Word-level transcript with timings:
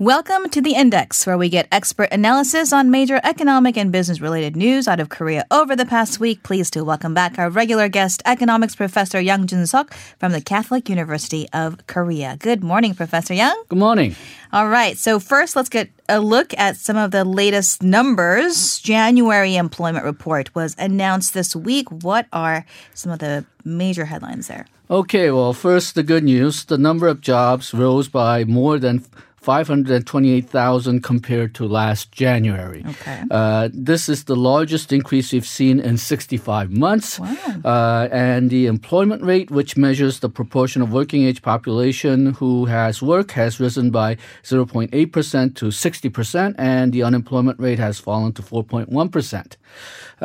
Welcome 0.00 0.48
to 0.50 0.60
the 0.60 0.74
Index, 0.74 1.24
where 1.24 1.38
we 1.38 1.48
get 1.48 1.68
expert 1.70 2.08
analysis 2.10 2.72
on 2.72 2.90
major 2.90 3.20
economic 3.22 3.76
and 3.76 3.92
business 3.92 4.20
related 4.20 4.56
news 4.56 4.88
out 4.88 4.98
of 4.98 5.08
Korea 5.08 5.46
over 5.52 5.76
the 5.76 5.86
past 5.86 6.18
week. 6.18 6.42
Please 6.42 6.68
do 6.68 6.84
welcome 6.84 7.14
back 7.14 7.38
our 7.38 7.48
regular 7.48 7.88
guest, 7.88 8.20
economics 8.26 8.74
professor 8.74 9.20
Yang 9.20 9.46
Jun 9.46 9.66
Suk 9.68 9.94
from 10.18 10.32
the 10.32 10.40
Catholic 10.40 10.88
University 10.88 11.48
of 11.52 11.86
Korea. 11.86 12.36
Good 12.40 12.64
morning, 12.64 12.96
Professor 12.96 13.34
Yang. 13.34 13.54
Good 13.68 13.78
morning. 13.78 14.16
All 14.52 14.66
right, 14.66 14.98
so 14.98 15.20
first 15.20 15.54
let's 15.54 15.68
get 15.68 15.90
a 16.08 16.18
look 16.18 16.52
at 16.58 16.76
some 16.76 16.96
of 16.96 17.12
the 17.12 17.24
latest 17.24 17.80
numbers. 17.80 18.80
January 18.80 19.54
employment 19.54 20.04
report 20.04 20.52
was 20.56 20.74
announced 20.76 21.34
this 21.34 21.54
week. 21.54 21.88
What 22.02 22.26
are 22.32 22.66
some 22.94 23.12
of 23.12 23.20
the 23.20 23.46
major 23.64 24.06
headlines 24.06 24.48
there? 24.48 24.66
Okay, 24.90 25.30
well, 25.30 25.52
first, 25.52 25.94
the 25.94 26.02
good 26.02 26.24
news 26.24 26.64
the 26.64 26.78
number 26.78 27.06
of 27.06 27.20
jobs 27.20 27.72
rose 27.72 28.08
by 28.08 28.42
more 28.42 28.80
than 28.80 29.04
528,000 29.44 31.02
compared 31.02 31.54
to 31.54 31.66
last 31.66 32.10
January. 32.12 32.82
Okay. 32.88 33.22
Uh, 33.30 33.68
this 33.74 34.08
is 34.08 34.24
the 34.24 34.34
largest 34.34 34.90
increase 34.90 35.34
we've 35.34 35.46
seen 35.46 35.78
in 35.80 35.98
65 35.98 36.70
months. 36.70 37.20
Wow. 37.20 37.36
Uh, 37.62 38.08
and 38.10 38.48
the 38.48 38.64
employment 38.64 39.22
rate, 39.22 39.50
which 39.50 39.76
measures 39.76 40.20
the 40.20 40.30
proportion 40.30 40.80
of 40.80 40.94
working 40.94 41.24
age 41.24 41.42
population 41.42 42.32
who 42.32 42.64
has 42.64 43.02
work, 43.02 43.32
has 43.32 43.60
risen 43.60 43.90
by 43.90 44.16
0.8% 44.44 45.54
to 45.56 45.66
60%, 45.66 46.54
and 46.56 46.94
the 46.94 47.02
unemployment 47.02 47.60
rate 47.60 47.78
has 47.78 47.98
fallen 47.98 48.32
to 48.32 48.40
4.1%. 48.40 49.56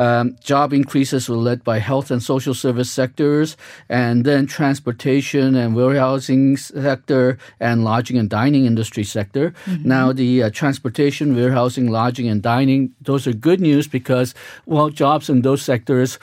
Um, 0.00 0.36
job 0.42 0.72
increases 0.72 1.28
were 1.28 1.36
led 1.36 1.62
by 1.62 1.78
health 1.78 2.10
and 2.10 2.22
social 2.22 2.54
service 2.54 2.90
sectors, 2.90 3.56
and 3.88 4.24
then 4.24 4.46
transportation 4.46 5.54
and 5.54 5.76
warehousing 5.76 6.56
sector, 6.56 7.36
and 7.60 7.84
lodging 7.84 8.16
and 8.16 8.30
dining 8.30 8.64
industry 8.64 9.04
sector. 9.04 9.52
Now, 9.84 10.12
the 10.12 10.44
uh, 10.44 10.50
transportation, 10.50 11.36
warehousing, 11.36 11.90
lodging, 11.92 12.28
and 12.28 12.40
dining, 12.40 12.94
those 13.02 13.26
are 13.26 13.34
good 13.34 13.60
news 13.60 13.86
because, 13.86 14.34
well, 14.64 14.88
jobs 14.88 15.28
in 15.28 15.42
those 15.42 15.60
sectors 15.62 16.18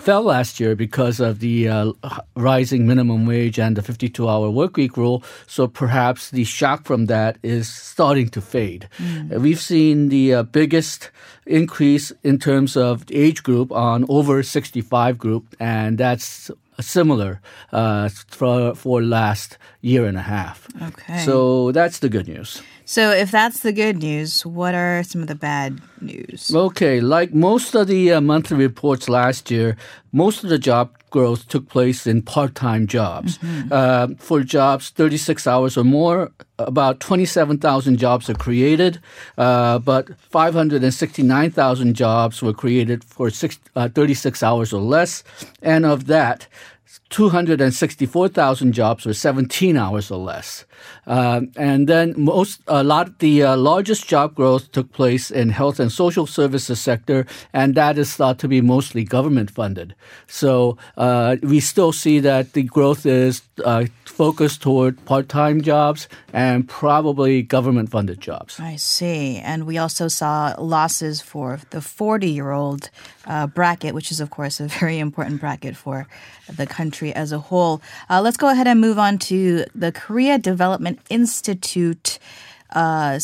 fell 0.00 0.22
last 0.22 0.58
year 0.58 0.74
because 0.74 1.20
of 1.20 1.40
the 1.40 1.68
uh, 1.68 1.92
rising 2.34 2.86
minimum 2.86 3.26
wage 3.26 3.58
and 3.58 3.76
the 3.76 3.82
52 3.82 4.28
hour 4.28 4.50
work 4.50 4.76
week 4.76 4.96
rule. 4.96 5.22
So 5.46 5.68
perhaps 5.68 6.30
the 6.30 6.44
shock 6.44 6.84
from 6.84 7.06
that 7.06 7.38
is 7.42 7.72
starting 7.72 8.28
to 8.30 8.40
fade. 8.40 8.88
Uh, 8.98 9.38
We've 9.38 9.60
seen 9.60 10.08
the 10.08 10.34
uh, 10.34 10.42
biggest 10.44 11.10
increase 11.46 12.12
in 12.22 12.38
terms 12.38 12.76
of 12.76 13.06
the 13.06 13.16
age 13.16 13.42
group 13.42 13.70
on 13.72 14.04
over 14.08 14.42
65 14.42 15.18
group, 15.18 15.56
and 15.60 15.98
that's 15.98 16.50
similar 16.82 17.40
uh, 17.72 18.08
for, 18.28 18.74
for 18.74 19.02
last 19.02 19.58
year 19.80 20.04
and 20.06 20.16
a 20.16 20.22
half. 20.22 20.68
Okay. 20.82 21.18
So 21.24 21.72
that's 21.72 21.98
the 21.98 22.08
good 22.08 22.28
news. 22.28 22.62
So, 22.90 23.12
if 23.12 23.30
that's 23.30 23.60
the 23.60 23.70
good 23.70 23.98
news, 23.98 24.44
what 24.44 24.74
are 24.74 25.04
some 25.04 25.22
of 25.22 25.28
the 25.28 25.36
bad 25.36 25.80
news? 26.00 26.50
Okay, 26.52 27.00
like 27.00 27.32
most 27.32 27.76
of 27.76 27.86
the 27.86 28.14
uh, 28.14 28.20
monthly 28.20 28.56
reports 28.56 29.08
last 29.08 29.48
year, 29.48 29.76
most 30.12 30.42
of 30.44 30.50
the 30.50 30.58
job 30.58 30.90
growth 31.10 31.48
took 31.48 31.68
place 31.68 32.06
in 32.06 32.22
part 32.22 32.54
time 32.54 32.86
jobs. 32.86 33.38
Uh, 33.70 34.08
for 34.18 34.42
jobs 34.42 34.90
36 34.90 35.46
hours 35.46 35.76
or 35.76 35.84
more, 35.84 36.30
about 36.58 37.00
27,000 37.00 37.96
jobs 37.98 38.28
are 38.30 38.34
created, 38.34 39.00
uh, 39.38 39.78
but 39.78 40.18
569,000 40.18 41.94
jobs 41.94 42.42
were 42.42 42.52
created 42.52 43.04
for 43.04 43.30
six, 43.30 43.58
uh, 43.76 43.88
36 43.88 44.42
hours 44.42 44.72
or 44.72 44.80
less. 44.80 45.22
And 45.62 45.84
of 45.84 46.06
that, 46.06 46.46
264,000 47.10 48.72
jobs 48.72 49.04
were 49.04 49.14
17 49.14 49.76
hours 49.76 50.10
or 50.10 50.18
less. 50.18 50.64
Um, 51.06 51.52
and 51.56 51.88
then 51.88 52.14
most, 52.16 52.60
a 52.66 52.82
lot, 52.82 53.18
the 53.18 53.42
uh, 53.42 53.56
largest 53.56 54.08
job 54.08 54.34
growth 54.34 54.70
took 54.72 54.92
place 54.92 55.30
in 55.30 55.50
health 55.50 55.80
and 55.80 55.90
social 55.90 56.26
services 56.26 56.80
sector, 56.80 57.26
and 57.52 57.74
that 57.74 57.98
is 57.98 58.14
thought 58.14 58.38
to 58.40 58.48
be 58.48 58.60
mostly 58.60 59.04
government 59.04 59.50
funded. 59.50 59.94
So 60.26 60.78
uh, 60.96 61.36
we 61.42 61.60
still 61.60 61.92
see 61.92 62.20
that 62.20 62.52
the 62.52 62.62
growth 62.62 63.06
is 63.06 63.42
uh, 63.64 63.86
focused 64.20 64.60
toward 64.60 65.02
part-time 65.06 65.62
jobs 65.62 66.06
and 66.34 66.68
probably 66.68 67.40
government 67.40 67.88
funded 67.90 68.20
jobs. 68.20 68.60
I 68.60 68.76
see. 68.76 69.38
And 69.38 69.66
we 69.66 69.78
also 69.78 70.08
saw 70.08 70.54
losses 70.58 71.22
for 71.22 71.58
the 71.70 71.80
40 71.80 72.28
year 72.28 72.50
old 72.50 72.90
uh, 73.26 73.46
bracket, 73.46 73.94
which 73.94 74.12
is, 74.12 74.20
of 74.20 74.28
course, 74.28 74.60
a 74.60 74.68
very 74.80 74.98
important 74.98 75.40
bracket 75.40 75.74
for 75.74 76.06
the 76.54 76.66
country 76.66 77.14
as 77.14 77.32
a 77.32 77.38
whole. 77.38 77.80
Uh, 78.10 78.20
let's 78.20 78.36
go 78.36 78.50
ahead 78.50 78.66
and 78.66 78.78
move 78.78 78.98
on 78.98 79.16
to 79.16 79.64
the 79.74 79.90
Korea 79.90 80.36
Development 80.36 81.00
Institute. 81.08 82.18
Uh, 82.68 83.18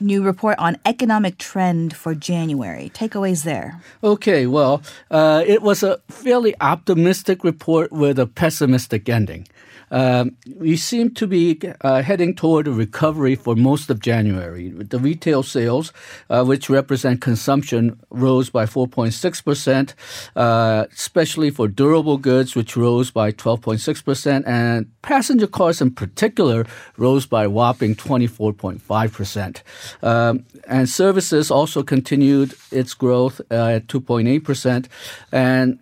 New 0.00 0.22
report 0.22 0.58
on 0.58 0.76
economic 0.84 1.38
trend 1.38 1.94
for 1.94 2.14
January. 2.14 2.90
Takeaways 2.94 3.44
there. 3.44 3.80
Okay, 4.02 4.46
well, 4.46 4.82
uh, 5.10 5.44
it 5.46 5.62
was 5.62 5.82
a 5.82 5.98
fairly 6.08 6.54
optimistic 6.60 7.44
report 7.44 7.92
with 7.92 8.18
a 8.18 8.26
pessimistic 8.26 9.08
ending. 9.08 9.46
Um, 9.90 10.36
we 10.56 10.76
seem 10.76 11.14
to 11.14 11.26
be 11.26 11.60
uh, 11.80 12.02
heading 12.02 12.34
toward 12.34 12.68
a 12.68 12.72
recovery 12.72 13.34
for 13.34 13.56
most 13.56 13.90
of 13.90 14.00
January. 14.00 14.68
The 14.70 14.98
retail 14.98 15.42
sales, 15.42 15.92
uh, 16.28 16.44
which 16.44 16.70
represent 16.70 17.20
consumption, 17.20 17.98
rose 18.10 18.50
by 18.50 18.66
4.6%, 18.66 19.94
uh, 20.36 20.86
especially 20.92 21.50
for 21.50 21.66
durable 21.66 22.18
goods, 22.18 22.54
which 22.54 22.76
rose 22.76 23.10
by 23.10 23.32
12.6%, 23.32 24.44
and 24.46 24.90
passenger 25.02 25.48
cars 25.48 25.80
in 25.80 25.90
particular 25.90 26.66
rose 26.96 27.26
by 27.26 27.46
whopping 27.46 27.96
24.5%. 27.96 29.62
Um, 30.02 30.44
and 30.68 30.88
services 30.88 31.50
also 31.50 31.82
continued 31.82 32.54
its 32.70 32.94
growth 32.94 33.40
at 33.50 33.86
2.8%. 33.86 34.86
And 35.32 35.78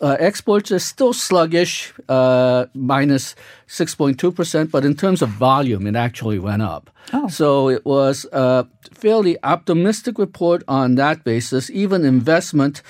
uh, 0.00 0.16
exports 0.18 0.72
are 0.72 0.78
still 0.78 1.12
sluggish, 1.12 1.92
uh, 2.08 2.66
minus 2.74 3.34
6.2%, 3.68 4.70
but 4.70 4.84
in 4.84 4.94
terms 4.94 5.20
of 5.20 5.28
volume, 5.30 5.86
it 5.86 5.96
actually 5.96 6.38
went 6.38 6.62
up. 6.62 6.90
Oh. 7.12 7.28
So 7.28 7.68
it 7.68 7.84
was 7.84 8.24
a 8.32 8.66
fairly 8.92 9.36
optimistic 9.42 10.18
report 10.18 10.62
on 10.66 10.94
that 10.94 11.24
basis. 11.24 11.68
Even 11.68 12.04
investment, 12.04 12.80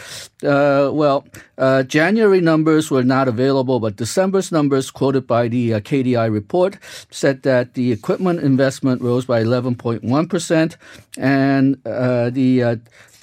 uh, 0.45 0.91
well, 0.93 1.27
uh, 1.59 1.83
January 1.83 2.41
numbers 2.41 2.91
were 2.91 3.03
not 3.03 3.27
available, 3.27 3.81
but 3.81 3.97
December's 3.97 4.53
numbers 4.53 4.93
quoted 4.93 5.27
by 5.27 5.49
the 5.49 5.75
uh, 5.75 5.81
KDI 5.81 6.33
report 6.33 6.79
said 7.11 7.43
that 7.43 7.75
the 7.75 7.91
equipment 7.91 8.41
investment 8.41 9.03
rose 9.03 9.25
by 9.25 9.43
11.1%, 9.43 10.77
and 11.19 11.87
uh, 11.87 12.31
the 12.31 12.63
uh, 12.63 12.77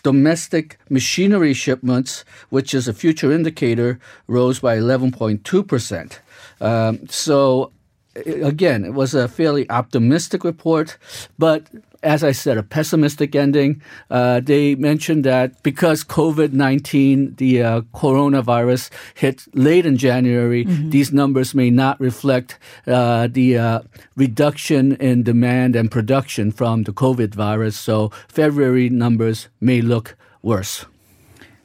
domestic 0.03 0.77
machinery 0.89 1.53
shipments, 1.53 2.23
which 2.49 2.73
is 2.73 2.87
a 2.87 2.93
future 2.93 3.31
indicator, 3.31 3.99
rose 4.27 4.59
by 4.59 4.77
11.2%. 4.77 6.19
Um, 6.59 7.07
so, 7.07 7.71
again, 8.15 8.85
it 8.85 8.93
was 8.93 9.13
a 9.13 9.27
fairly 9.27 9.69
optimistic 9.69 10.43
report, 10.43 10.97
but 11.37 11.67
as 12.03 12.23
I 12.23 12.31
said, 12.31 12.57
a 12.57 12.63
pessimistic 12.63 13.35
ending. 13.35 13.81
Uh, 14.09 14.39
they 14.39 14.75
mentioned 14.75 15.23
that 15.25 15.61
because 15.63 16.03
COVID 16.03 16.53
19, 16.53 17.35
the 17.35 17.61
uh, 17.61 17.81
coronavirus, 17.93 18.89
hit 19.13 19.43
late 19.53 19.85
in 19.85 19.97
January, 19.97 20.63
these 20.89 21.11
numbers 21.11 21.53
may 21.53 21.69
not 21.69 21.99
reflect 21.99 22.57
uh, 22.87 23.27
the 23.31 23.57
uh, 23.57 23.79
reduction 24.15 24.93
in 24.95 25.23
demand 25.23 25.75
and 25.75 25.91
production 25.91 26.51
from 26.51 26.83
the 26.83 26.93
COVID 26.93 27.35
virus. 27.35 27.77
So 27.77 28.11
February 28.27 28.89
numbers 28.89 29.49
may 29.59 29.81
look 29.81 30.15
worse. 30.41 30.85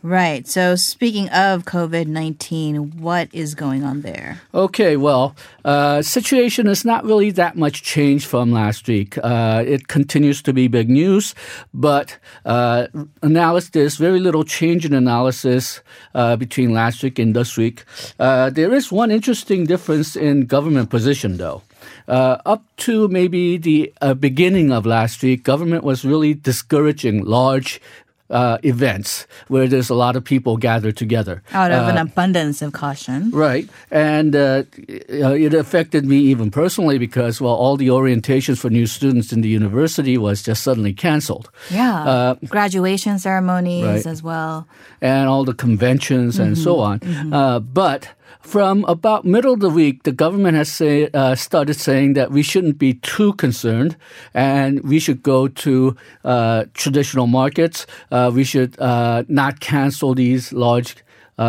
Right. 0.06 0.46
So, 0.46 0.76
speaking 0.76 1.28
of 1.30 1.64
COVID 1.64 2.06
19, 2.06 3.00
what 3.00 3.28
is 3.32 3.56
going 3.56 3.82
on 3.82 4.02
there? 4.02 4.40
Okay, 4.54 4.96
well, 4.96 5.34
uh, 5.64 6.00
situation 6.00 6.68
is 6.68 6.84
not 6.84 7.04
really 7.04 7.32
that 7.32 7.56
much 7.56 7.82
changed 7.82 8.24
from 8.24 8.52
last 8.52 8.86
week. 8.86 9.18
Uh, 9.18 9.64
it 9.66 9.88
continues 9.88 10.42
to 10.42 10.52
be 10.52 10.68
big 10.68 10.88
news, 10.88 11.34
but 11.74 12.18
uh, 12.44 12.86
analysis 13.22 13.96
very 13.96 14.20
little 14.20 14.44
change 14.44 14.86
in 14.86 14.94
analysis 14.94 15.80
uh, 16.14 16.36
between 16.36 16.72
last 16.72 17.02
week 17.02 17.18
and 17.18 17.34
this 17.34 17.56
week. 17.56 17.82
Uh, 18.20 18.48
there 18.48 18.72
is 18.72 18.92
one 18.92 19.10
interesting 19.10 19.66
difference 19.66 20.14
in 20.14 20.46
government 20.46 20.88
position, 20.88 21.36
though. 21.36 21.62
Uh, 22.06 22.38
up 22.46 22.64
to 22.76 23.08
maybe 23.08 23.56
the 23.56 23.92
uh, 24.00 24.14
beginning 24.14 24.70
of 24.70 24.86
last 24.86 25.20
week, 25.22 25.42
government 25.42 25.82
was 25.82 26.04
really 26.04 26.34
discouraging 26.34 27.24
large 27.24 27.80
uh, 28.30 28.58
events 28.62 29.26
where 29.48 29.68
there's 29.68 29.90
a 29.90 29.94
lot 29.94 30.16
of 30.16 30.24
people 30.24 30.56
gathered 30.56 30.96
together. 30.96 31.42
Out 31.52 31.70
of 31.70 31.88
an 31.88 31.96
Uh, 31.98 32.02
abundance 32.02 32.60
of 32.62 32.72
caution. 32.72 33.30
Right. 33.30 33.68
And 33.90 34.34
uh, 34.34 34.62
uh, 35.10 35.32
it 35.46 35.54
affected 35.54 36.04
me 36.04 36.16
even 36.32 36.50
personally 36.50 36.98
because, 36.98 37.40
well, 37.40 37.54
all 37.54 37.76
the 37.76 37.88
orientations 37.88 38.58
for 38.58 38.70
new 38.70 38.86
students 38.86 39.32
in 39.32 39.42
the 39.42 39.48
university 39.48 40.18
was 40.18 40.42
just 40.42 40.62
suddenly 40.62 40.92
canceled. 40.92 41.50
Yeah. 41.70 42.04
Uh, 42.04 42.34
Graduation 42.48 43.18
ceremonies 43.18 43.84
Right. 43.84 44.06
as 44.06 44.22
well. 44.22 44.66
and 45.00 45.28
all 45.28 45.44
the 45.44 45.54
conventions 45.54 46.38
and 46.38 46.56
so 46.56 46.80
on. 46.80 47.00
Uh, 47.32 47.60
but 47.60 48.08
from 48.40 48.84
about 48.84 49.24
middle 49.24 49.54
of 49.54 49.60
the 49.60 49.70
week, 49.70 50.04
the 50.04 50.12
government 50.12 50.56
has 50.56 50.70
say, 50.70 51.08
uh, 51.12 51.34
started 51.34 51.74
saying 51.74 52.14
that 52.14 52.30
we 52.30 52.42
shouldn't 52.42 52.78
be 52.78 52.94
too 52.94 53.32
concerned, 53.34 53.96
and 54.34 54.80
we 54.80 54.98
should 54.98 55.22
go 55.22 55.48
to 55.48 55.96
uh, 56.24 56.64
traditional 56.74 57.26
markets. 57.26 57.86
Uh, 58.10 58.30
we 58.32 58.44
should 58.44 58.78
uh, 58.78 59.24
not 59.28 59.60
cancel 59.60 60.14
these 60.14 60.52
large 60.52 60.96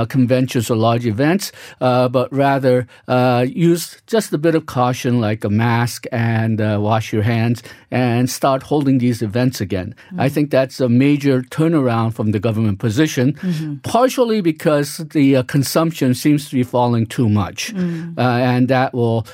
conventions 0.06 0.70
or 0.70 0.76
large 0.76 1.06
events, 1.06 1.52
uh, 1.82 2.10
but 2.10 2.32
rather 2.32 2.88
uh, 3.08 3.46
use 3.48 4.02
just 4.08 4.34
a 4.34 4.38
bit 4.38 4.56
of 4.56 4.66
caution, 4.66 5.22
like 5.22 5.44
a 5.44 5.50
mask 5.50 6.06
and 6.12 6.60
uh, 6.60 6.78
wash 6.82 7.14
your 7.14 7.24
hands, 7.24 7.64
and 7.92 8.30
start 8.30 8.64
holding 8.64 8.98
these 8.98 9.22
events 9.22 9.62
again. 9.62 9.96
Mm-hmm. 10.08 10.20
I 10.20 10.30
think 10.30 10.52
that's 10.52 10.80
a 10.80 10.90
major 10.90 11.42
turnaround 11.42 12.14
from 12.14 12.32
the 12.32 12.40
government 12.40 12.80
position, 12.80 13.34
mm-hmm. 13.34 13.76
partially 13.78 14.42
because 14.42 14.98
the 14.98 15.38
uh, 15.38 15.44
consumption 15.44 16.14
seems 16.14 16.50
to 16.50 16.56
be 16.56 16.64
falling 16.64 17.06
too 17.06 17.30
much, 17.30 17.74
mm-hmm. 17.74 18.20
and 18.20 18.68
that 18.68 18.94
will 18.94 19.26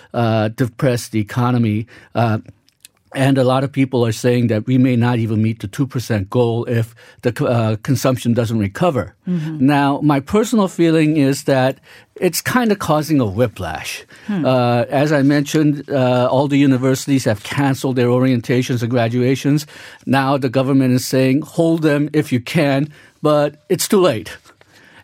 depress 0.56 1.09
the 1.09 1.19
economy. 1.19 1.88
And 3.15 3.38
a 3.38 3.44
lot 3.44 3.63
of 3.63 3.71
people 3.71 4.06
are 4.06 4.12
saying 4.12 4.48
that 4.48 4.65
we 4.65 4.77
may 4.77 4.95
not 4.95 5.19
even 5.19 5.42
meet 5.42 5.60
the 5.60 5.68
2% 5.68 6.30
goal 6.30 6.65
if 6.65 6.95
the 7.21 7.45
uh, 7.45 7.75
consumption 7.83 8.33
doesn't 8.33 8.60
recover. 8.60 9.15
Mm-hmm. 9.27 9.65
Now, 9.65 10.01
my 10.01 10.19
personal 10.19 10.68
feeling 10.68 11.18
is 11.18 11.44
that 11.44 11.80
it's 12.19 12.42
kind 12.42 12.71
of 12.71 12.80
causing 12.80 13.19
a 13.19 13.25
whiplash. 13.25 14.04
Hmm. 14.27 14.45
Uh, 14.45 14.86
as 14.89 15.12
I 15.12 15.24
mentioned, 15.24 15.89
uh, 15.89 16.27
all 16.30 16.48
the 16.48 16.57
universities 16.57 17.25
have 17.25 17.44
canceled 17.44 17.95
their 17.95 18.07
orientations 18.07 18.81
and 18.81 18.92
graduations. 18.92 19.66
Now 20.06 20.38
the 20.38 20.50
government 20.50 20.94
is 20.94 21.06
saying, 21.06 21.42
hold 21.42 21.81
them 21.81 22.09
if 22.13 22.31
you 22.31 22.39
can, 22.39 22.94
but 23.21 23.63
it's 23.69 23.88
too 23.88 24.00
late. 24.00 24.38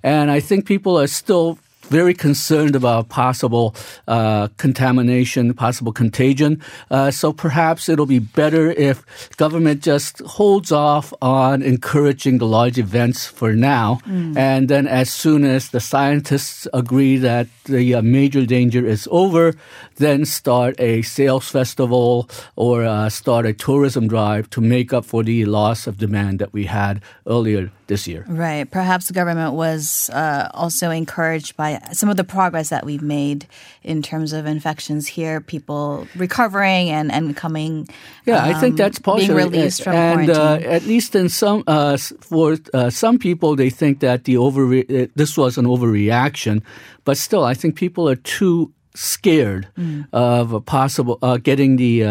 And 0.04 0.32
I 0.32 0.40
think 0.40 0.66
people 0.66 1.00
are 1.00 1.08
still 1.08 1.58
very 1.90 2.14
concerned 2.14 2.76
about 2.76 3.10
possible 3.10 3.76
uh, 4.08 4.48
contamination, 4.58 5.54
possible 5.54 5.92
contagion. 5.92 6.62
Uh, 6.90 7.12
so 7.12 7.34
perhaps 7.34 7.90
it'll 7.90 8.06
be 8.06 8.20
better 8.20 8.72
if 8.72 9.04
government 9.38 9.82
just 9.82 10.20
holds 10.22 10.72
off 10.72 11.14
on 11.22 11.62
encouraging 11.62 12.38
the 12.38 12.46
large 12.46 12.78
events 12.78 13.26
for 13.26 13.54
now, 13.54 14.00
mm. 14.06 14.38
and 14.38 14.70
then 14.70 14.88
as 14.88 15.10
soon 15.10 15.44
as 15.44 15.70
the 15.70 15.80
scientists 15.80 16.68
agree 16.74 17.18
that 17.18 17.48
the 17.66 17.96
uh, 17.96 18.02
major 18.02 18.46
danger 18.46 18.86
is 18.86 19.08
over, 19.12 19.56
then 19.98 20.26
start 20.26 20.80
a 20.80 21.02
sales 21.02 21.50
festival 21.50 22.30
or 22.56 22.86
uh, 22.86 23.10
start 23.10 23.46
a 23.46 23.54
tourism 23.54 24.08
drive 24.08 24.50
to 24.50 24.62
make 24.62 24.94
up 24.94 25.06
for 25.06 25.24
the 25.24 25.46
loss 25.46 25.88
of 25.88 25.98
demand 25.98 26.40
that 26.40 26.54
we 26.54 26.66
had 26.66 27.02
earlier 27.28 27.72
this 27.88 28.08
year. 28.08 28.24
Right. 28.28 28.70
Perhaps 28.70 29.08
the 29.08 29.14
government 29.14 29.54
was 29.54 30.10
uh, 30.14 30.50
also 30.54 30.90
encouraged 30.92 31.58
by 31.58 31.79
some 31.92 32.10
of 32.10 32.18
the 32.18 32.24
progress 32.24 32.70
that 32.70 32.86
we've 32.86 33.02
made 33.02 33.48
in 33.84 34.02
terms 34.02 34.34
of 34.34 34.46
infections 34.46 35.08
here, 35.08 35.42
people 35.42 36.08
recovering 36.16 36.90
and, 36.90 37.12
and 37.12 37.36
coming. 37.36 37.88
Yeah, 38.26 38.44
um, 38.44 38.56
I 38.56 38.60
think 38.60 38.78
that's 38.78 39.00
possible. 39.00 39.36
Being 39.36 39.52
released 39.52 39.84
from 39.84 39.96
and, 39.96 40.30
uh, 40.30 40.34
quarantine. 40.34 40.70
Uh, 40.70 40.74
at 40.74 40.86
least 40.86 41.16
in 41.16 41.30
some, 41.30 41.64
uh, 41.68 41.98
for 41.98 42.58
uh, 42.74 42.90
some 42.90 43.18
people, 43.18 43.56
they 43.56 43.70
think 43.70 44.00
that 44.00 44.26
the 44.26 44.38
over 44.38 44.74
uh, 44.74 45.08
this 45.16 45.38
was 45.38 45.58
an 45.58 45.66
overreaction, 45.66 46.62
but 47.06 47.18
still, 47.18 47.44
I 47.44 47.54
think 47.54 47.76
people 47.76 48.08
are 48.10 48.16
too 48.16 48.74
scared 48.96 49.68
mm. 49.78 50.08
of 50.12 50.54
a 50.54 50.62
possible 50.62 51.18
getting 51.44 51.78
the 51.78 52.02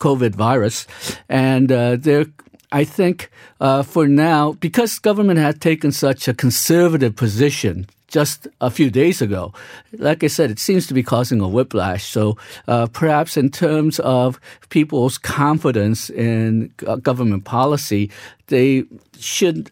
COVID 0.00 0.34
virus, 0.34 0.86
and 1.28 1.68
they're 1.68 2.26
I 2.72 2.84
think 2.84 3.30
uh, 3.60 3.82
for 3.82 4.08
now, 4.08 4.52
because 4.54 4.98
government 4.98 5.38
had 5.38 5.60
taken 5.60 5.92
such 5.92 6.26
a 6.26 6.34
conservative 6.34 7.14
position 7.14 7.86
just 8.12 8.46
a 8.60 8.70
few 8.70 8.90
days 8.90 9.22
ago, 9.22 9.52
like 9.98 10.22
I 10.22 10.28
said, 10.28 10.50
it 10.50 10.58
seems 10.58 10.86
to 10.86 10.94
be 10.94 11.02
causing 11.02 11.40
a 11.40 11.48
whiplash. 11.48 12.04
So 12.04 12.36
uh, 12.68 12.86
perhaps 12.92 13.36
in 13.36 13.50
terms 13.50 13.98
of 14.00 14.38
people's 14.68 15.16
confidence 15.16 16.10
in 16.10 16.72
government 17.02 17.44
policy, 17.44 18.10
they 18.48 18.84
should 19.18 19.70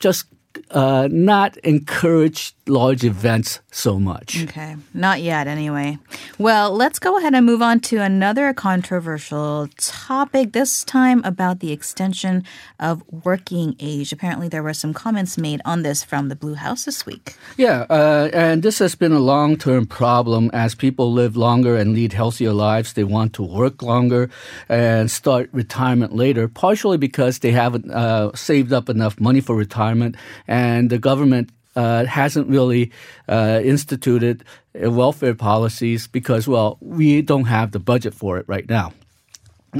just 0.00 0.26
uh, 0.70 1.08
not 1.10 1.56
encourage 1.58 2.54
large 2.66 3.04
events 3.04 3.60
so 3.72 3.98
much. 3.98 4.42
Okay, 4.44 4.76
not 4.94 5.20
yet 5.20 5.46
anyway. 5.46 5.98
Well, 6.38 6.72
let's 6.72 6.98
go 6.98 7.18
ahead 7.18 7.34
and 7.34 7.44
move 7.44 7.62
on 7.62 7.80
to 7.80 7.98
another 7.98 8.54
controversial 8.54 9.68
topic, 9.76 10.52
this 10.52 10.84
time 10.84 11.22
about 11.24 11.60
the 11.60 11.72
extension 11.72 12.44
of 12.78 13.02
working 13.10 13.74
age. 13.80 14.12
Apparently, 14.12 14.48
there 14.48 14.62
were 14.62 14.74
some 14.74 14.94
comments 14.94 15.36
made 15.36 15.60
on 15.64 15.82
this 15.82 16.04
from 16.04 16.28
the 16.28 16.36
Blue 16.36 16.54
House 16.54 16.84
this 16.84 17.04
week. 17.04 17.34
Yeah, 17.56 17.86
uh, 17.90 18.30
and 18.32 18.62
this 18.62 18.78
has 18.78 18.94
been 18.94 19.12
a 19.12 19.18
long 19.18 19.56
term 19.56 19.86
problem 19.86 20.50
as 20.52 20.74
people 20.74 21.12
live 21.12 21.36
longer 21.36 21.76
and 21.76 21.94
lead 21.94 22.12
healthier 22.12 22.52
lives. 22.52 22.92
They 22.92 23.04
want 23.04 23.32
to 23.34 23.42
work 23.42 23.82
longer 23.82 24.30
and 24.68 25.10
start 25.10 25.50
retirement 25.52 26.14
later, 26.14 26.46
partially 26.46 26.98
because 26.98 27.40
they 27.40 27.50
haven't 27.52 27.90
uh, 27.90 28.30
saved 28.34 28.72
up 28.72 28.88
enough 28.88 29.18
money 29.18 29.40
for 29.40 29.56
retirement, 29.56 30.16
and 30.46 30.59
the 30.90 30.98
government 30.98 31.50
uh, 31.76 32.04
hasn't 32.04 32.48
really 32.48 32.90
uh, 33.28 33.60
instituted 33.62 34.44
welfare 34.74 35.34
policies 35.34 36.08
because, 36.08 36.48
well, 36.48 36.78
we 36.80 37.22
don't 37.22 37.44
have 37.44 37.70
the 37.70 37.78
budget 37.78 38.14
for 38.14 38.38
it 38.38 38.44
right 38.48 38.68
now. 38.68 38.92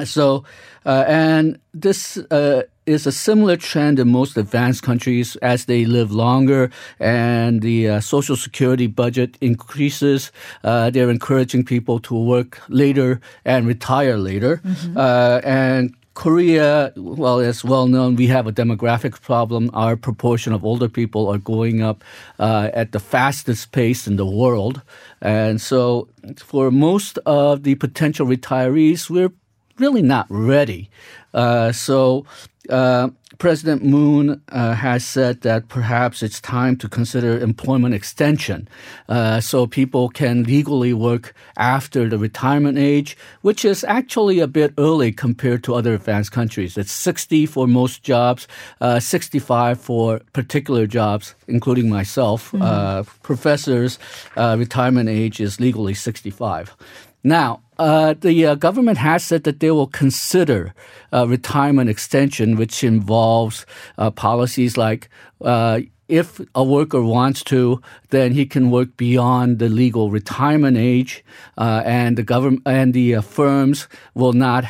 So, 0.05 0.45
uh, 0.87 1.05
and 1.09 1.59
this 1.75 2.17
uh, 2.17 2.63
is 2.87 3.07
a 3.07 3.13
similar 3.13 3.57
trend 3.57 3.99
in 3.99 4.09
most 4.09 4.37
advanced 4.37 4.85
countries 4.85 5.35
as 5.43 5.65
they 5.65 5.85
live 5.85 6.13
longer 6.13 6.71
and 7.01 7.61
the 7.61 7.89
uh, 7.89 8.01
social 8.01 8.37
security 8.37 8.87
budget 8.87 9.37
increases. 9.41 10.31
Uh, 10.63 10.91
they're 10.91 11.11
encouraging 11.11 11.65
people 11.65 11.99
to 12.01 12.15
work 12.15 12.61
later 12.69 13.21
and 13.45 13.67
retire 13.67 14.17
later. 14.17 14.61
Mm-hmm. 14.65 14.97
and 15.45 15.95
Korea, 16.21 16.93
well, 16.97 17.41
it's 17.41 17.65
well 17.65 17.87
known, 17.87 18.15
we 18.15 18.27
have 18.27 18.47
a 18.47 18.53
demographic 18.53 19.23
problem. 19.23 19.71
Our 19.73 19.97
proportion 19.97 20.53
of 20.53 20.67
older 20.67 20.87
people 20.87 21.29
are 21.29 21.39
going 21.39 21.81
up 21.81 22.05
uh, 22.39 22.69
at 22.75 22.93
the 22.93 23.01
fastest 23.01 23.73
pace 23.73 24.07
in 24.07 24.17
the 24.17 24.27
world. 24.27 24.83
And 25.23 25.63
so, 25.63 26.11
for 26.37 26.71
most 26.71 27.17
of 27.25 27.63
the 27.63 27.75
potential 27.77 28.27
retirees, 28.27 29.09
we're 29.09 29.33
really 29.81 30.03
not 30.03 30.27
ready. 30.29 30.91
Uh, 31.33 31.73
so, 31.73 32.27
uh, 32.69 33.09
President 33.39 33.83
Moon 33.83 34.43
uh, 34.51 34.75
has 34.75 35.03
said 35.03 35.41
that 35.41 35.69
perhaps 35.69 36.23
it's 36.23 36.43
time 36.43 36.77
to 36.77 36.89
consider 36.89 37.39
employment 37.39 37.95
extension 37.95 38.69
uh, 39.09 39.41
so 39.41 39.67
people 39.67 40.11
can 40.11 40.43
legally 40.43 40.93
work 40.93 41.35
after 41.57 42.07
the 42.07 42.19
retirement 42.19 42.77
age, 42.77 43.17
which 43.41 43.65
is 43.65 43.83
actually 43.85 44.41
a 44.41 44.47
bit 44.47 44.75
early 44.77 45.11
compared 45.11 45.65
to 45.65 45.75
other 45.75 45.95
advanced 45.95 46.33
countries. 46.33 46.77
It's 46.77 46.93
60 46.93 47.47
for 47.47 47.67
most 47.67 48.03
jobs, 48.03 48.47
uh, 48.83 49.01
65 49.01 49.81
for 49.81 50.21
particular 50.35 50.87
jobs, 50.87 51.35
including 51.49 51.89
myself. 51.89 52.53
Mm-hmm. 52.53 53.09
professors' 53.23 53.99
uh, 54.37 54.57
retirement 54.59 55.09
age 55.09 55.41
is 55.41 55.61
legally 55.61 55.95
65. 55.95 56.77
Now, 57.23 57.63
uh, 57.79 58.15
the 58.19 58.47
uh, 58.47 58.55
government 58.57 58.99
has 58.99 59.25
said 59.25 59.45
that 59.45 59.61
they 59.61 59.71
will 59.71 59.87
consider 59.87 60.75
uh, 61.13 61.27
retirement 61.27 61.89
extension, 61.89 62.57
which 62.57 62.85
involves 62.85 63.65
uh, 63.99 64.11
policies 64.11 64.77
like 64.77 65.09
uh, 65.41 65.81
if 66.09 66.41
a 66.55 66.65
worker 66.65 67.03
wants 67.03 67.45
to, 67.45 67.81
then 68.11 68.33
he 68.33 68.45
can 68.45 68.71
work 68.71 68.97
beyond 68.97 69.61
the 69.61 69.69
legal 69.69 70.11
retirement 70.11 70.77
age, 70.77 71.25
uh, 71.57 71.83
and 71.87 72.19
the 72.19 72.25
government 72.25 72.63
and 72.67 72.93
the 72.95 73.21
firms 73.23 73.87
will 74.15 74.33
not 74.33 74.65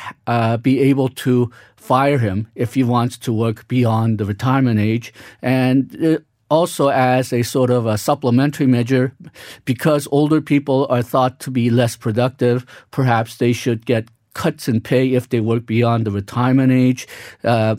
be 0.61 0.79
able 0.79 1.09
to 1.09 1.51
fire 1.75 2.19
him 2.19 2.47
if 2.53 2.75
he 2.75 2.83
wants 2.83 3.17
to 3.17 3.33
work 3.33 3.67
beyond 3.67 4.19
the 4.19 4.25
retirement 4.25 4.79
age. 4.79 5.11
And 5.41 6.23
also 6.51 6.89
as 6.89 7.31
a 7.31 7.41
sort 7.41 7.71
of 7.71 7.85
a 7.85 7.97
supplementary 7.97 8.67
measure 8.67 9.15
because 9.63 10.07
older 10.11 10.41
people 10.41 10.85
are 10.89 11.01
thought 11.01 11.39
to 11.39 11.49
be 11.49 11.69
less 11.69 11.95
productive. 11.95 12.65
Perhaps 12.91 13.37
they 13.37 13.53
should 13.53 13.85
get 13.85 14.09
cuts 14.33 14.67
in 14.67 14.81
pay 14.81 15.13
if 15.13 15.29
they 15.29 15.39
work 15.39 15.65
beyond 15.65 16.05
the 16.05 16.11
retirement 16.11 16.71
age. 16.71 17.07
Uh, 17.43 17.77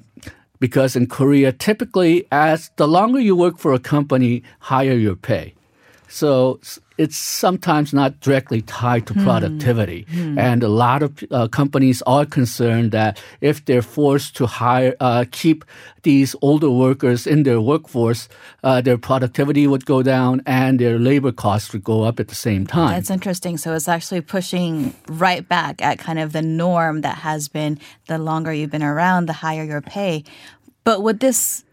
because 0.58 0.96
in 0.96 1.06
Korea, 1.06 1.52
typically, 1.52 2.24
as 2.32 2.70
the 2.76 2.88
longer 2.88 3.20
you 3.20 3.36
work 3.36 3.58
for 3.58 3.74
a 3.74 3.78
company, 3.78 4.42
higher 4.60 4.94
your 4.94 5.16
pay. 5.16 5.54
So 6.08 6.60
it's 6.98 7.16
sometimes 7.16 7.92
not 7.92 8.20
directly 8.20 8.62
tied 8.62 9.06
to 9.06 9.14
hmm. 9.14 9.24
productivity. 9.24 10.06
Mm. 10.12 10.38
And 10.38 10.62
a 10.62 10.68
lot 10.68 11.02
of 11.02 11.24
uh, 11.30 11.48
companies 11.48 12.02
are 12.06 12.26
concerned 12.26 12.92
that 12.92 13.20
if 13.40 13.64
they're 13.64 13.82
forced 13.82 14.36
to 14.36 14.46
hire, 14.46 14.94
uh, 15.00 15.24
keep 15.30 15.64
these 16.02 16.34
older 16.42 16.70
workers 16.70 17.26
in 17.26 17.44
their 17.44 17.60
workforce, 17.60 18.28
uh, 18.64 18.80
their 18.80 18.98
productivity 18.98 19.66
would 19.66 19.86
go 19.86 20.02
down 20.02 20.42
and 20.46 20.78
their 20.78 20.98
labor 20.98 21.32
costs 21.32 21.72
would 21.72 21.84
go 21.84 22.02
up 22.02 22.20
at 22.20 22.28
the 22.28 22.34
same 22.34 22.66
time. 22.66 22.90
That's 22.90 23.10
interesting. 23.10 23.56
So 23.56 23.74
it's 23.74 23.88
actually 23.88 24.20
pushing 24.20 24.94
right 25.08 25.46
back 25.46 25.80
at 25.82 25.98
kind 25.98 26.18
of 26.18 26.32
the 26.32 26.42
norm 26.42 27.02
that 27.02 27.18
has 27.18 27.48
been 27.48 27.78
the 28.06 28.18
longer 28.18 28.52
you've 28.52 28.70
been 28.70 28.82
around, 28.82 29.26
the 29.26 29.32
higher 29.32 29.64
your 29.64 29.80
pay. 29.80 30.24
But 30.84 31.02
would 31.02 31.20
this 31.20 31.64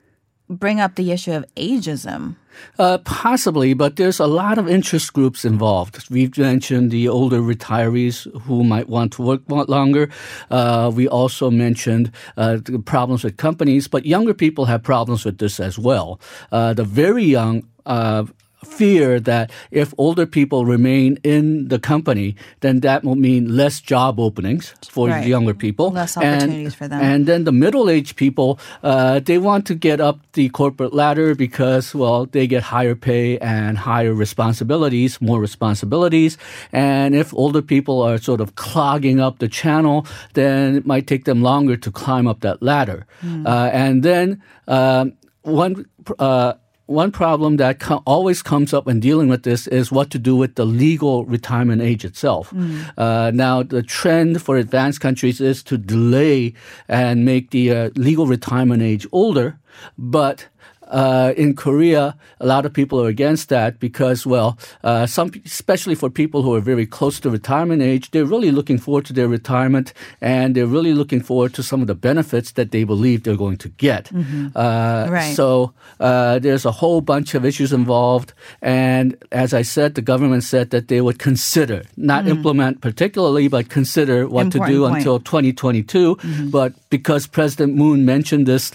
bring 0.49 0.79
up 0.79 0.95
the 0.95 1.11
issue 1.11 1.33
of 1.33 1.45
ageism. 1.55 2.35
Uh, 2.77 2.97
possibly, 2.99 3.73
but 3.73 3.95
there's 3.95 4.19
a 4.19 4.27
lot 4.27 4.57
of 4.57 4.67
interest 4.67 5.13
groups 5.13 5.45
involved. 5.45 6.09
We've 6.09 6.37
mentioned 6.37 6.91
the 6.91 7.07
older 7.07 7.39
retirees 7.39 8.29
who 8.41 8.63
might 8.63 8.89
want 8.89 9.13
to 9.13 9.21
work 9.21 9.41
longer. 9.47 10.09
Uh, 10.51 10.91
we 10.93 11.07
also 11.07 11.49
mentioned 11.49 12.11
uh, 12.35 12.57
the 12.63 12.79
problems 12.79 13.23
with 13.23 13.37
companies, 13.37 13.87
but 13.87 14.05
younger 14.05 14.33
people 14.33 14.65
have 14.65 14.83
problems 14.83 15.23
with 15.23 15.37
this 15.37 15.59
as 15.59 15.79
well. 15.79 16.19
Uh, 16.51 16.73
the 16.73 16.83
very 16.83 17.23
young 17.23 17.63
uh, 17.85 18.25
fear 18.63 19.19
that 19.21 19.51
if 19.71 19.93
older 19.97 20.25
people 20.25 20.65
remain 20.65 21.17
in 21.23 21.67
the 21.69 21.79
company, 21.79 22.35
then 22.59 22.81
that 22.81 23.03
will 23.03 23.15
mean 23.15 23.55
less 23.55 23.79
job 23.79 24.19
openings 24.19 24.73
for 24.89 25.07
Right. 25.07 25.25
younger 25.25 25.53
people. 25.53 25.91
Less 25.91 26.17
And- 26.17 26.25
opportunities 26.43 26.75
for 26.75 26.87
them. 26.87 27.01
And 27.01 27.25
then 27.25 27.43
the 27.45 27.51
middle-aged 27.51 28.15
people, 28.15 28.59
uh, 28.83 29.19
they 29.23 29.37
want 29.37 29.65
to 29.67 29.75
get 29.75 30.01
up 30.01 30.19
the 30.33 30.49
corporate 30.49 30.93
ladder 30.93 31.35
because, 31.35 31.95
well, 31.95 32.25
they 32.25 32.47
get 32.47 32.63
higher 32.63 32.95
pay 32.95 33.37
and 33.39 33.77
higher 33.77 34.13
responsibilities, 34.13 35.19
more 35.21 35.39
responsibilities. 35.39 36.37
And 36.73 37.15
if 37.15 37.33
older 37.33 37.61
people 37.61 38.01
are 38.01 38.17
sort 38.17 38.41
of 38.41 38.55
clogging 38.55 39.19
up 39.19 39.39
the 39.39 39.47
channel, 39.47 40.05
then 40.33 40.75
it 40.75 40.85
might 40.85 41.07
take 41.07 41.23
them 41.25 41.41
longer 41.41 41.77
to 41.77 41.91
climb 41.91 42.27
up 42.27 42.41
that 42.41 42.61
ladder. 42.61 43.05
Hmm. 43.21 43.45
Uh, 43.47 43.69
and 43.71 44.03
then 44.03 44.41
um, 44.67 45.13
one. 45.43 45.85
Uh, 46.19 46.53
one 46.89 47.11
problem 47.11 47.57
that 47.57 47.79
co- 47.79 48.01
always 48.05 48.41
comes 48.41 48.73
up 48.73 48.85
when 48.85 48.99
dealing 48.99 49.29
with 49.29 49.43
this 49.43 49.67
is 49.67 49.91
what 49.91 50.09
to 50.11 50.19
do 50.19 50.35
with 50.35 50.55
the 50.55 50.65
legal 50.65 51.23
retirement 51.25 51.81
age 51.81 52.03
itself. 52.03 52.53
Uh, 52.97 53.31
now, 53.33 53.63
the 53.63 53.83
trend 53.83 54.41
for 54.41 54.57
advanced 54.57 54.99
countries 54.99 55.39
is 55.39 55.61
to 55.63 55.77
delay 55.77 56.53
and 56.87 57.25
make 57.25 57.51
the 57.51 57.71
uh, 57.71 57.89
legal 57.95 58.25
retirement 58.25 58.81
age 58.81 59.05
older, 59.11 59.57
but 59.97 60.47
uh, 60.89 61.33
in 61.37 61.55
Korea, 61.55 62.15
a 62.39 62.45
lot 62.45 62.65
of 62.65 62.73
people 62.73 63.01
are 63.01 63.07
against 63.07 63.49
that 63.49 63.79
because, 63.79 64.25
well, 64.25 64.57
uh, 64.83 65.05
some, 65.05 65.31
especially 65.45 65.95
for 65.95 66.09
people 66.09 66.41
who 66.41 66.53
are 66.55 66.59
very 66.61 66.85
close 66.85 67.19
to 67.21 67.29
retirement 67.29 67.81
age, 67.81 68.11
they're 68.11 68.25
really 68.25 68.51
looking 68.51 68.77
forward 68.77 69.05
to 69.05 69.13
their 69.13 69.27
retirement 69.27 69.93
and 70.21 70.55
they're 70.55 70.67
really 70.67 70.93
looking 70.93 71.21
forward 71.21 71.53
to 71.53 71.63
some 71.63 71.81
of 71.81 71.87
the 71.87 71.95
benefits 71.95 72.51
that 72.53 72.71
they 72.71 72.83
believe 72.83 73.23
they're 73.23 73.37
going 73.37 73.57
to 73.57 73.69
get. 73.69 74.11
Uh, 74.55 75.07
Right. 75.09 75.35
So 75.35 75.73
uh, 75.99 76.39
there's 76.39 76.65
a 76.65 76.71
whole 76.71 77.01
bunch 77.01 77.33
of 77.35 77.45
issues 77.45 77.71
involved, 77.73 78.33
and 78.61 79.15
as 79.31 79.53
I 79.53 79.61
said, 79.63 79.95
the 79.95 80.01
government 80.01 80.43
said 80.43 80.69
that 80.71 80.87
they 80.87 81.01
would 81.01 81.19
consider, 81.19 81.83
not 81.97 82.27
implement 82.27 82.81
particularly, 82.81 83.47
but 83.47 83.69
consider 83.69 84.27
what 84.27 84.51
to 84.51 84.59
do 84.65 84.81
point. 84.81 84.97
until 84.97 85.19
2022. 85.19 86.17
But 86.51 86.73
because 86.89 87.27
President 87.27 87.75
Moon 87.75 88.05
mentioned 88.05 88.45
this 88.45 88.71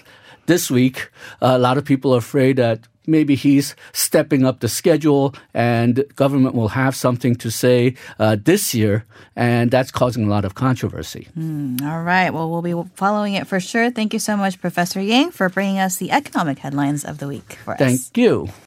this 0.47 0.71
week, 0.71 1.11
a 1.41 1.59
lot 1.59 1.79
of 1.79 1.85
people 1.85 2.15
are 2.15 2.19
afraid 2.19 2.57
that 2.57 2.81
maybe 3.07 3.35
he's 3.35 3.77
stepping 3.93 4.45
up 4.45 4.61
the 4.61 4.69
schedule 4.69 5.35
and 5.53 6.05
government 6.17 6.55
will 6.55 6.69
have 6.69 6.97
something 6.97 7.35
to 7.37 7.51
say 7.51 7.95
uh, 8.19 8.37
this 8.43 8.75
year, 8.75 9.05
and 9.37 9.71
that's 9.71 9.91
causing 9.91 10.25
a 10.25 10.29
lot 10.29 10.45
of 10.45 10.55
controversy. 10.55 11.29
All 11.83 12.03
right. 12.03 12.31
Well, 12.31 12.51
we'll 12.51 12.63
be 12.63 12.91
following 12.95 13.35
it 13.35 13.47
for 13.47 13.61
sure. 13.61 13.91
Thank 13.91 14.13
you 14.13 14.19
so 14.19 14.37
much, 14.37 14.61
Professor 14.61 15.01
Yang, 15.01 15.33
for 15.33 15.49
bringing 15.49 15.79
us 15.79 15.97
the 15.97 16.11
economic 16.11 16.59
headlines 16.59 17.05
of 17.05 17.19
the 17.19 17.29
week 17.29 17.59
for 17.65 17.75
us. 17.75 17.79
Thank 17.79 18.17
you. 18.17 18.49